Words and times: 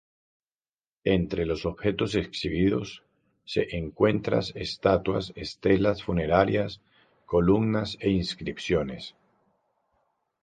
Entre 1.03 1.45
los 1.45 1.67
objetos 1.67 2.15
exhibidos 2.15 3.03
se 3.45 3.77
encuentras 3.77 4.51
estatuas, 4.55 5.31
estelas 5.35 6.01
funerarias, 6.01 6.81
columnas 7.27 7.97
e 7.99 8.09
inscripciones. 8.09 9.13